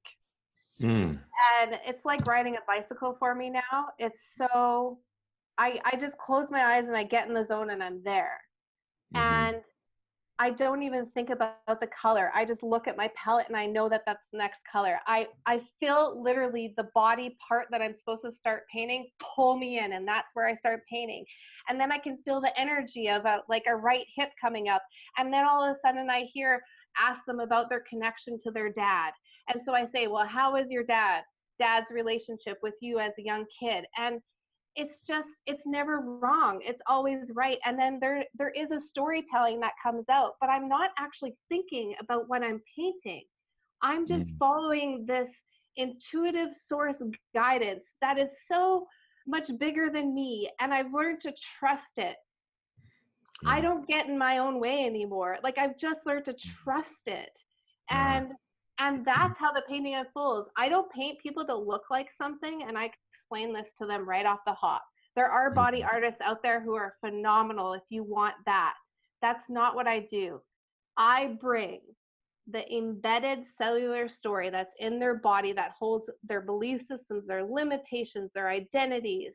[0.79, 1.19] Mm,
[1.59, 3.89] and it's like riding a bicycle for me now.
[3.99, 5.01] It's so
[5.57, 8.41] i i just close my eyes and i get in the zone and i'm there.
[9.13, 9.55] Mhm.
[9.55, 9.63] and
[10.39, 12.31] i don't even think about the color.
[12.35, 14.99] I just look at my palette and i know that that's the next color.
[15.07, 19.79] I i feel literally the body part that i'm supposed to start painting pull me
[19.79, 21.25] in and that's where i start painting.
[21.69, 24.83] And then i can feel the energy of a like a right hip coming up.
[25.17, 26.63] And then all of a sudden i hear
[26.97, 29.13] ask them about their connection to their dad
[29.49, 31.21] And so I say, well, how is your dad?
[31.59, 33.85] Dad's relationship with you as a young kid?
[33.97, 34.21] And
[34.75, 39.59] it's just it's never wrong it's always right and then there there is a storytelling
[39.59, 43.23] that comes out but i'm not actually thinking about what i'm painting
[43.81, 44.37] i'm just mm.
[44.39, 45.29] following this
[45.75, 46.95] intuitive source
[47.33, 48.85] guidance that is so
[49.27, 52.15] much bigger than me and i've learned to trust it
[53.43, 53.49] yeah.
[53.49, 57.29] i don't get in my own way anymore like i've just learned to trust it
[57.89, 58.17] yeah.
[58.17, 58.31] and
[59.05, 62.89] that's how the painting unfolds i don't paint people to look like something and i
[63.31, 64.83] explain this to them right off the hop.
[65.15, 65.89] There are body mm-hmm.
[65.93, 68.73] artists out there who are phenomenal if you want that.
[69.21, 70.41] That's not what I do.
[70.97, 71.79] I bring
[72.47, 78.31] the embedded cellular story that's in their body that holds their belief systems, their limitations,
[78.33, 79.33] their identities,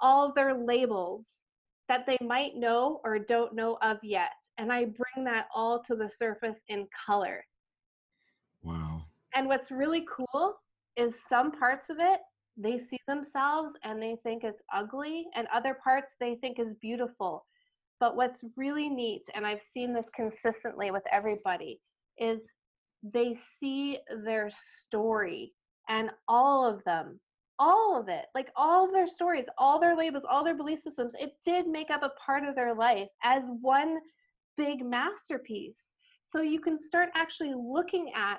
[0.00, 1.24] all their labels
[1.88, 4.30] that they might know or don't know of yet.
[4.58, 7.44] And I bring that all to the surface in color.
[9.34, 10.54] And what's really cool
[10.96, 12.20] is some parts of it
[12.56, 17.44] they see themselves and they think it's ugly, and other parts they think is beautiful.
[18.00, 21.80] But what's really neat, and I've seen this consistently with everybody,
[22.18, 22.40] is
[23.02, 24.50] they see their
[24.86, 25.52] story
[25.88, 27.20] and all of them,
[27.58, 31.32] all of it, like all their stories, all their labels, all their belief systems, it
[31.44, 33.98] did make up a part of their life as one
[34.56, 35.76] big masterpiece.
[36.22, 38.38] So you can start actually looking at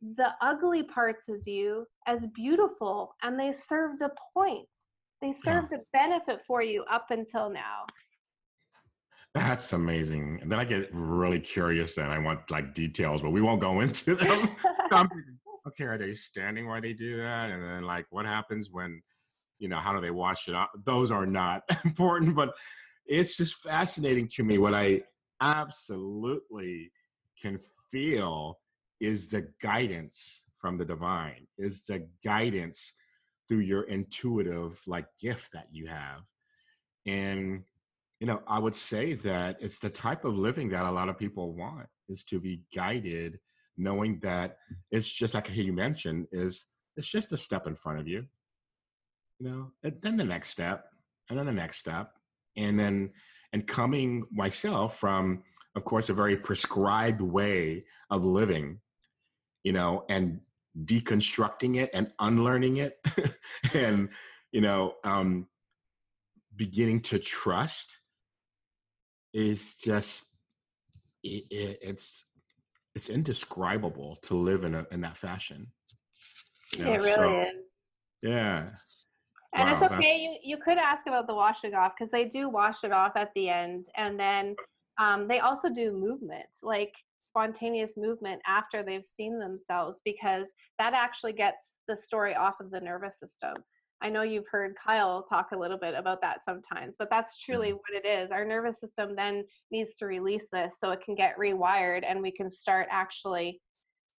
[0.00, 4.66] the ugly parts of you as beautiful and they serve the point.
[5.20, 5.78] They serve yeah.
[5.78, 7.86] the benefit for you up until now.
[9.34, 10.38] That's amazing.
[10.40, 13.80] And then i get really curious and i want like details but we won't go
[13.80, 14.48] into them.
[15.66, 17.50] Okay are they standing while they do that?
[17.50, 19.02] And then like what happens when
[19.58, 20.68] you know how do they wash it off?
[20.86, 22.54] Those are not important but
[23.04, 25.00] it's just fascinating to me what i
[25.40, 26.90] absolutely
[27.40, 27.58] can
[27.90, 28.58] feel
[29.00, 32.92] is the guidance from the divine, is the guidance
[33.46, 36.22] through your intuitive like gift that you have.
[37.06, 37.64] And
[38.20, 41.18] you know, I would say that it's the type of living that a lot of
[41.18, 43.38] people want is to be guided,
[43.76, 44.58] knowing that
[44.90, 48.26] it's just like you mentioned, is it's just a step in front of you.
[49.38, 50.86] You know, and then the next step,
[51.30, 52.12] and then the next step,
[52.56, 53.10] and then
[53.52, 55.44] and coming myself from,
[55.76, 58.80] of course, a very prescribed way of living
[59.68, 60.40] you know, and
[60.86, 62.98] deconstructing it and unlearning it
[63.74, 64.08] and,
[64.50, 65.46] you know, um,
[66.56, 67.98] beginning to trust
[69.34, 70.24] is just,
[71.22, 72.24] it, it, it's,
[72.94, 75.70] it's indescribable to live in a, in that fashion.
[76.74, 76.92] You know?
[76.92, 77.48] It really so, is.
[78.22, 78.68] Yeah.
[79.54, 80.16] And wow, it's okay.
[80.18, 83.30] You you could ask about the washing off because they do wash it off at
[83.34, 84.56] the end, and then
[84.98, 86.48] um, they also do movement.
[86.62, 86.92] Like
[87.28, 90.46] spontaneous movement after they've seen themselves because
[90.78, 93.62] that actually gets the story off of the nervous system.
[94.00, 97.68] I know you've heard Kyle talk a little bit about that sometimes, but that's truly
[97.68, 97.76] mm-hmm.
[97.76, 98.30] what it is.
[98.30, 102.30] Our nervous system then needs to release this so it can get rewired and we
[102.30, 103.60] can start actually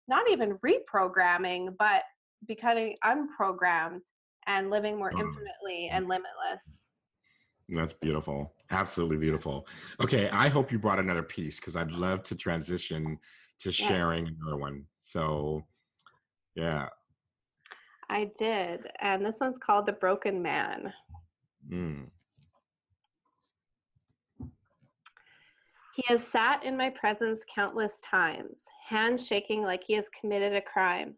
[0.07, 2.01] not even reprogramming, but
[2.47, 4.01] becoming unprogrammed
[4.47, 5.19] and living more mm.
[5.19, 6.61] infinitely and limitless.
[7.71, 8.53] That's beautiful.
[8.71, 9.67] Absolutely beautiful.
[10.01, 13.17] Okay, I hope you brought another piece because I'd love to transition
[13.59, 14.31] to sharing yeah.
[14.41, 14.85] another one.
[14.97, 15.63] So,
[16.55, 16.87] yeah.
[18.09, 18.81] I did.
[19.01, 20.91] And this one's called The Broken Man.
[21.71, 22.07] Mm.
[25.95, 30.61] He has sat in my presence countless times, hands shaking like he has committed a
[30.61, 31.15] crime,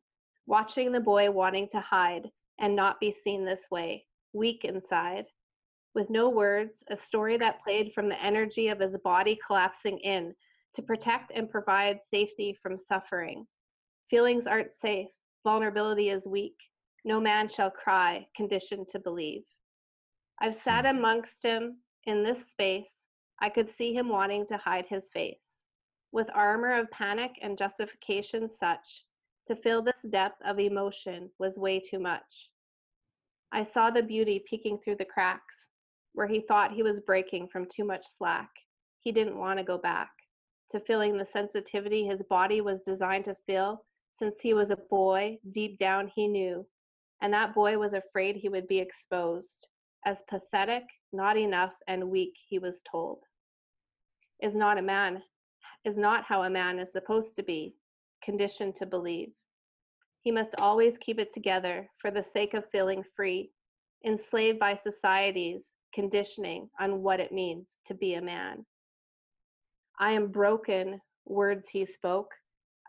[0.47, 5.25] watching the boy wanting to hide and not be seen this way, weak inside
[5.93, 10.33] with no words, a story that played from the energy of his body collapsing in
[10.75, 13.45] to protect and provide safety from suffering.
[14.09, 15.09] Feelings aren't safe,
[15.43, 16.55] vulnerability is weak.
[17.03, 19.43] No man shall cry, conditioned to believe.
[20.39, 20.97] I've sat hmm.
[20.97, 22.87] amongst him in this space.
[23.41, 25.39] I could see him wanting to hide his face.
[26.11, 29.03] With armor of panic and justification such,
[29.47, 32.49] to fill this depth of emotion was way too much.
[33.51, 35.55] I saw the beauty peeking through the cracks,
[36.13, 38.49] where he thought he was breaking from too much slack.
[38.99, 40.09] He didn't want to go back
[40.71, 43.83] to feeling the sensitivity his body was designed to feel
[44.17, 45.37] since he was a boy.
[45.53, 46.65] Deep down, he knew.
[47.21, 49.67] And that boy was afraid he would be exposed
[50.05, 50.83] as pathetic,
[51.13, 53.19] not enough, and weak, he was told.
[54.41, 55.21] Is not a man,
[55.85, 57.75] is not how a man is supposed to be,
[58.23, 59.29] conditioned to believe.
[60.23, 63.51] He must always keep it together for the sake of feeling free,
[64.05, 65.61] enslaved by societies
[65.93, 68.65] conditioning on what it means to be a man.
[69.99, 72.31] I am broken, words he spoke,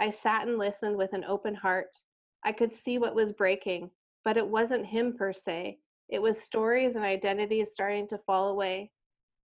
[0.03, 1.97] I sat and listened with an open heart.
[2.45, 3.91] I could see what was breaking,
[4.25, 5.79] but it wasn't him per se.
[6.09, 8.91] It was stories and identities starting to fall away.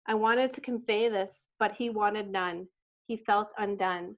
[0.07, 2.67] I wanted to convey this, but he wanted none.
[3.07, 4.17] He felt undone,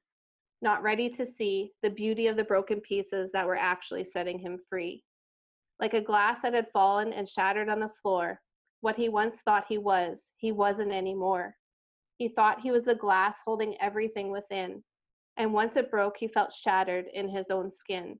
[0.62, 4.58] not ready to see the beauty of the broken pieces that were actually setting him
[4.68, 5.04] free.
[5.78, 8.40] Like a glass that had fallen and shattered on the floor,
[8.86, 11.56] what he once thought he was, he wasn't anymore.
[12.18, 14.80] He thought he was the glass holding everything within,
[15.36, 18.16] and once it broke, he felt shattered in his own skin.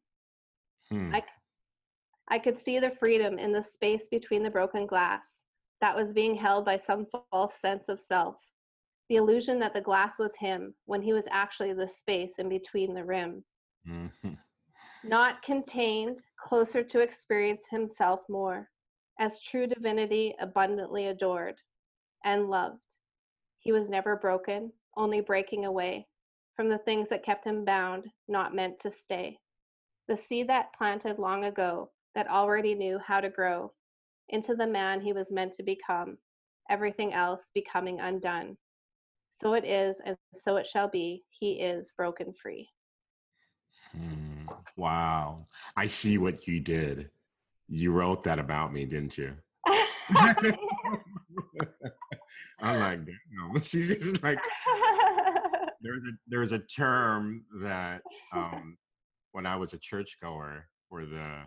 [0.90, 1.14] Hmm.
[1.14, 1.22] I,
[2.28, 5.22] I could see the freedom in the space between the broken glass
[5.80, 8.34] that was being held by some false sense of self.
[9.08, 12.92] The illusion that the glass was him when he was actually the space in between
[12.92, 13.44] the rim.
[13.88, 14.32] Mm-hmm.
[15.04, 18.68] Not contained, closer to experience himself more,
[19.18, 21.56] as true divinity abundantly adored
[22.24, 22.80] and loved.
[23.58, 26.06] He was never broken, only breaking away
[26.54, 29.38] from the things that kept him bound, not meant to stay.
[30.08, 33.72] The seed that planted long ago that already knew how to grow
[34.28, 36.16] into the man he was meant to become,
[36.70, 38.56] everything else becoming undone.
[39.40, 41.24] So it is, and so it shall be.
[41.28, 42.68] He is broken free.
[43.92, 44.48] Hmm.
[44.76, 45.46] Wow.
[45.76, 47.10] I see what you did.
[47.68, 49.34] You wrote that about me, didn't you?
[52.60, 53.00] I'm like,
[53.30, 53.60] no.
[53.62, 54.38] She's just like,
[55.80, 58.02] there's a there's a term that
[58.32, 58.76] um,
[59.32, 61.42] when I was a churchgoer, where the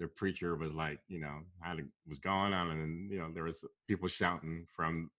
[0.00, 3.64] the preacher was like, you know, had was going on, and you know, there was
[3.88, 5.10] people shouting from,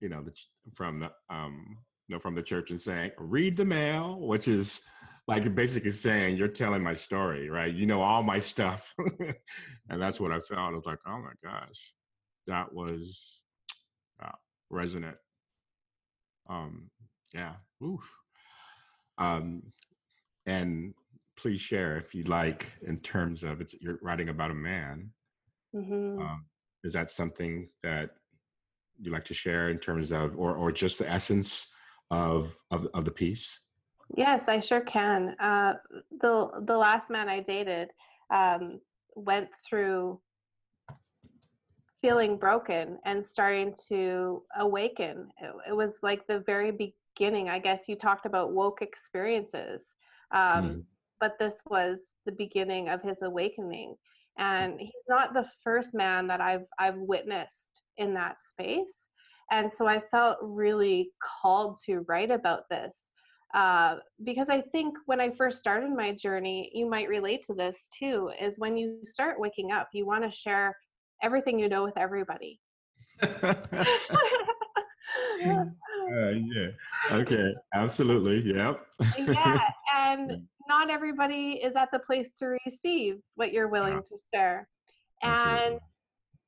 [0.00, 0.32] you know, the
[0.72, 1.78] from the um,
[2.08, 4.82] you know, from the church and saying, "Read the mail," which is
[5.28, 7.72] like basically saying, "You're telling my story, right?
[7.72, 10.60] You know all my stuff," and that's what I felt.
[10.60, 11.94] I was like, "Oh my gosh,
[12.46, 13.42] that was
[14.22, 14.32] uh,
[14.70, 15.16] resonant."
[16.48, 16.90] Um,
[17.34, 17.54] yeah.
[17.82, 18.08] Oof.
[19.18, 19.62] Um,
[20.46, 20.94] and
[21.36, 25.10] please share if you'd like in terms of it's you're writing about a man.
[25.74, 26.20] Mm-hmm.
[26.20, 26.44] Um,
[26.84, 28.10] is that something that
[29.00, 31.68] you'd like to share in terms of, or or just the essence
[32.10, 33.58] of of, of the piece?
[34.14, 35.34] Yes, I sure can.
[35.40, 35.74] Uh,
[36.20, 37.88] the the last man I dated
[38.32, 38.80] um,
[39.14, 40.20] went through
[42.02, 45.28] feeling broken and starting to awaken.
[45.40, 47.48] It, it was like the very beginning.
[47.48, 49.86] I guess you talked about woke experiences.
[50.32, 50.84] Um, mm
[51.22, 53.94] but this was the beginning of his awakening
[54.38, 59.08] and he's not the first man that I've I've witnessed in that space
[59.52, 62.92] and so I felt really called to write about this
[63.54, 67.76] uh, because I think when I first started my journey, you might relate to this
[67.98, 68.30] too.
[68.40, 70.76] Is when you start waking up, you want to share
[71.22, 72.58] everything you know with everybody.
[73.22, 73.64] uh,
[75.40, 76.68] yeah.
[77.10, 77.52] Okay.
[77.74, 78.54] Absolutely.
[78.54, 78.86] Yep.
[79.18, 79.60] yeah.
[79.94, 84.00] And not everybody is at the place to receive what you're willing yeah.
[84.00, 84.68] to share.
[85.22, 85.78] And Absolutely.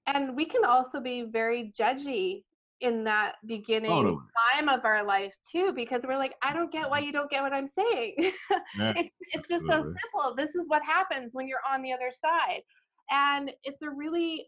[0.06, 2.44] and we can also be very judgy
[2.80, 4.18] in that beginning totally.
[4.52, 7.42] time of our life too because we're like i don't get why you don't get
[7.42, 8.32] what i'm saying yeah,
[8.96, 12.60] it's, it's just so simple this is what happens when you're on the other side
[13.10, 14.46] and it's a really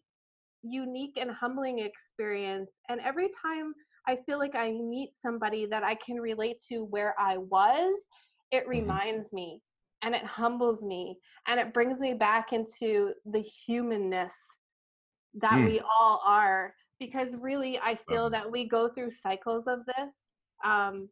[0.62, 3.72] unique and humbling experience and every time
[4.08, 7.98] I feel like I meet somebody that I can relate to where I was,
[8.52, 8.70] it mm-hmm.
[8.70, 9.60] reminds me
[10.02, 14.32] and it humbles me and it brings me back into the humanness
[15.40, 15.66] that mm.
[15.66, 20.14] we all are because really i feel that we go through cycles of this
[20.64, 21.08] um,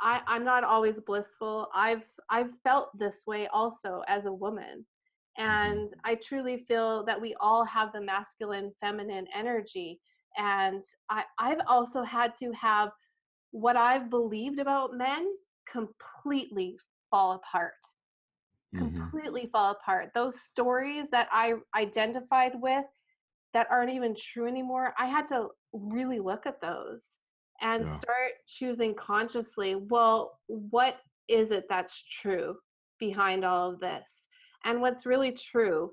[0.00, 4.84] I, i'm not always blissful i've i've felt this way also as a woman
[5.38, 5.44] mm-hmm.
[5.44, 10.00] and i truly feel that we all have the masculine feminine energy
[10.38, 12.90] and I, I've also had to have
[13.50, 15.26] what I've believed about men
[15.70, 16.76] completely
[17.10, 17.72] fall apart.
[18.74, 19.00] Mm-hmm.
[19.00, 20.10] Completely fall apart.
[20.14, 22.84] Those stories that I identified with
[23.54, 27.02] that aren't even true anymore, I had to really look at those
[27.60, 27.98] and yeah.
[27.98, 30.96] start choosing consciously well, what
[31.28, 32.56] is it that's true
[32.98, 34.08] behind all of this?
[34.64, 35.92] And what's really true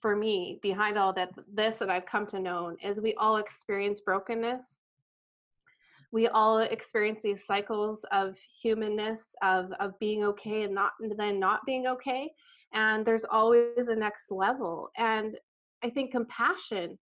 [0.00, 4.00] for me behind all that this that I've come to know is we all experience
[4.00, 4.62] brokenness.
[6.12, 11.38] We all experience these cycles of humanness, of of being okay and not and then
[11.38, 12.32] not being okay.
[12.72, 14.90] And there's always a next level.
[14.96, 15.36] And
[15.82, 16.98] I think compassion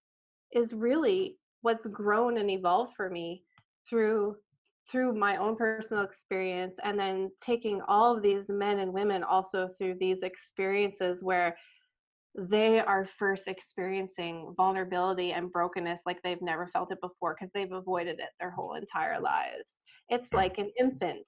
[0.52, 3.42] is really what's grown and evolved for me
[3.88, 4.36] through
[4.90, 9.70] through my own personal experience and then taking all of these men and women also
[9.78, 11.56] through these experiences where
[12.34, 17.72] they are first experiencing vulnerability and brokenness like they've never felt it before because they've
[17.72, 19.76] avoided it their whole entire lives.
[20.08, 21.26] It's like an infant.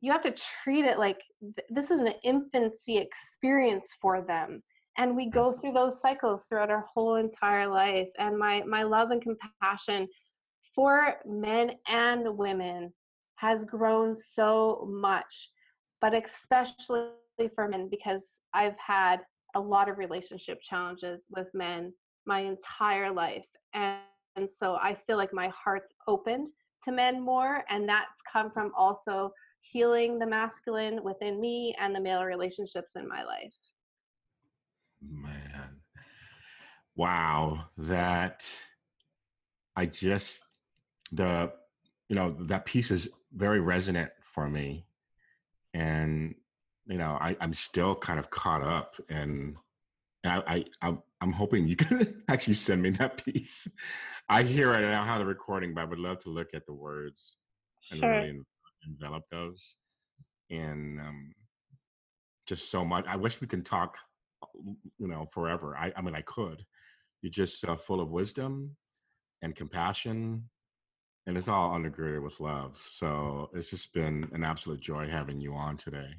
[0.00, 4.62] You have to treat it like th- this is an infancy experience for them
[4.98, 8.08] and we go through those cycles throughout our whole entire life.
[8.18, 10.08] And my my love and compassion
[10.74, 12.92] for men and women
[13.36, 15.50] has grown so much
[16.00, 17.10] but especially
[17.54, 18.22] for men because
[18.54, 19.20] i've had
[19.54, 21.92] a lot of relationship challenges with men
[22.26, 23.46] my entire life.
[23.74, 23.98] And,
[24.36, 26.48] and so i feel like my heart's opened
[26.84, 29.32] to men more and that's come from also
[29.62, 33.52] healing the masculine within me and the male relationships in my life
[35.00, 35.80] Man.
[36.96, 37.66] Wow.
[37.76, 38.46] That
[39.76, 40.44] I just
[41.12, 41.52] the
[42.08, 44.86] you know that piece is very resonant for me.
[45.74, 46.34] And
[46.86, 49.56] you know, I, I'm still kind of caught up and
[50.24, 53.68] I, I I'm hoping you can actually send me that piece.
[54.28, 54.78] I hear it.
[54.78, 57.38] I don't have the recording, but I would love to look at the words
[57.90, 58.10] and Sure.
[58.10, 58.40] really
[58.86, 59.76] envelop those.
[60.50, 61.32] And um,
[62.46, 63.04] just so much.
[63.06, 63.96] I wish we can talk,
[64.98, 65.76] you know, forever.
[65.76, 66.64] I, I mean, I could.
[67.22, 68.76] You're just uh, full of wisdom
[69.42, 70.48] and compassion,
[71.26, 72.80] and it's all undergirded with love.
[72.90, 76.10] So it's just been an absolute joy having you on today.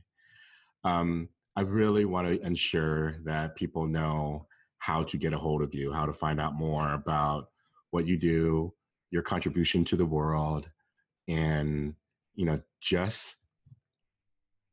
[0.84, 4.48] Um, I really want to ensure that people know
[4.78, 7.50] how to get a hold of you, how to find out more about
[7.92, 8.74] what you do,
[9.12, 10.70] your contribution to the world,
[11.28, 11.96] and
[12.36, 13.36] you know, just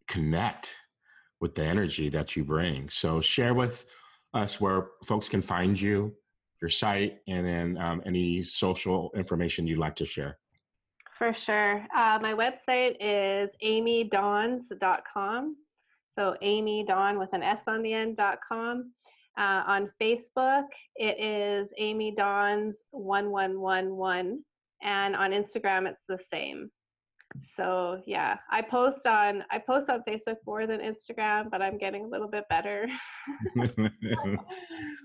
[0.07, 0.77] connect
[1.47, 2.89] with the energy that you bring.
[2.89, 3.87] So share with
[4.35, 6.13] us where folks can find you,
[6.61, 10.39] your site, and then um, any social information you'd like to share.
[11.17, 11.87] For sure.
[11.97, 15.57] Uh, my website is amydawns.com.
[16.19, 18.93] So Amy Dawn with an S on the end.com.
[19.39, 20.65] Uh, on Facebook,
[20.97, 24.45] it is Amy Dawns 1111.
[24.83, 26.71] And on Instagram, it's the same.
[27.57, 32.05] So yeah, I post on I post on Facebook more than Instagram, but I'm getting
[32.05, 32.87] a little bit better.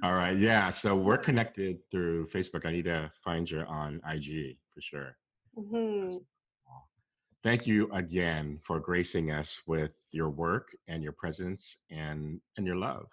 [0.03, 0.37] All right.
[0.37, 0.69] Yeah.
[0.69, 2.65] So we're connected through Facebook.
[2.65, 5.17] I need to find you on IG for sure.
[5.55, 6.17] hmm
[7.43, 12.75] Thank you again for gracing us with your work and your presence and and your
[12.75, 13.07] love.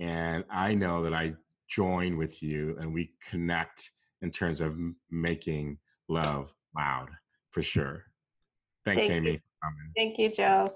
[0.00, 1.34] And I know that I
[1.68, 3.90] join with you and we connect
[4.22, 4.76] in terms of
[5.10, 5.78] making
[6.08, 7.10] love loud
[7.50, 8.04] for sure.
[8.84, 9.32] Thanks, Thank Amy.
[9.32, 9.40] you.
[9.96, 10.70] Thank you, Joe.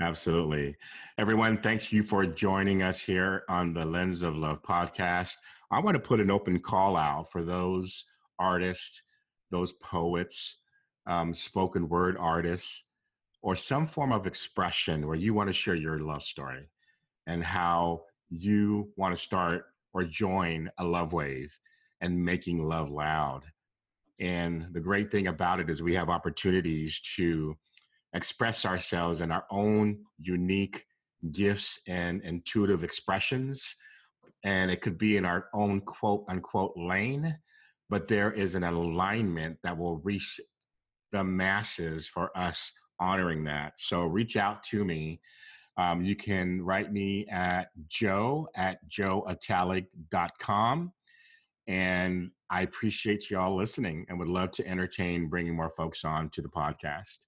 [0.00, 0.76] Absolutely.
[1.18, 5.36] Everyone, thanks you for joining us here on the Lens of Love podcast.
[5.70, 8.04] I want to put an open call out for those
[8.38, 9.02] artists,
[9.50, 10.58] those poets,
[11.06, 12.86] um, spoken word artists,
[13.42, 16.68] or some form of expression where you want to share your love story
[17.26, 21.58] and how you want to start or join a love wave
[22.00, 23.44] and making love loud.
[24.22, 27.58] And the great thing about it is we have opportunities to
[28.14, 30.86] express ourselves in our own unique
[31.32, 33.74] gifts and intuitive expressions.
[34.44, 37.36] And it could be in our own quote unquote lane,
[37.90, 40.38] but there is an alignment that will reach
[41.10, 42.70] the masses for us
[43.00, 43.72] honoring that.
[43.78, 45.20] So reach out to me.
[45.76, 50.92] Um, you can write me at joe at joeitalic.com.
[51.66, 56.28] And I appreciate you all listening and would love to entertain bringing more folks on
[56.30, 57.24] to the podcast.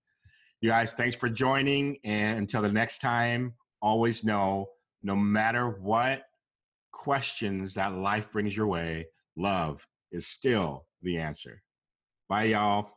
[0.61, 1.97] You guys, thanks for joining.
[2.05, 4.67] And until the next time, always know
[5.03, 6.25] no matter what
[6.93, 11.63] questions that life brings your way, love is still the answer.
[12.29, 12.91] Bye, y'all.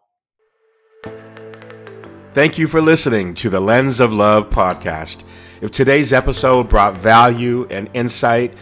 [2.34, 5.24] Thank you for listening to the Lens of Love podcast.
[5.62, 8.54] If today's episode brought value and insight,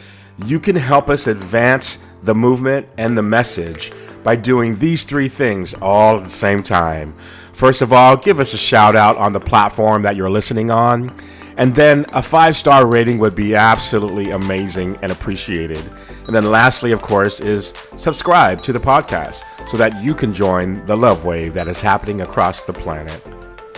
[0.46, 3.92] you can help us advance the movement and the message
[4.24, 7.16] by doing these three things all at the same time.
[7.54, 11.16] First of all, give us a shout out on the platform that you're listening on.
[11.58, 15.82] And then a five star rating would be absolutely amazing and appreciated.
[16.26, 20.86] And then, lastly, of course, is subscribe to the podcast so that you can join
[20.86, 23.22] the love wave that is happening across the planet.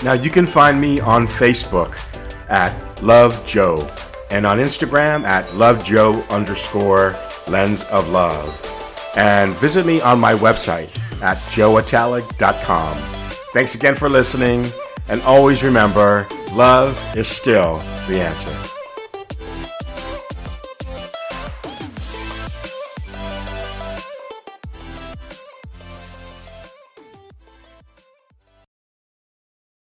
[0.04, 2.00] Now, you can find me on Facebook
[2.50, 3.76] at Love Joe
[4.32, 7.16] and on Instagram at Love Joe underscore
[7.50, 8.64] Lens of Love.
[9.16, 10.90] And visit me on my website
[11.22, 12.98] at joeitalic.com.
[13.54, 14.66] Thanks again for listening,
[15.08, 17.78] and always remember love is still
[18.08, 18.77] the answer.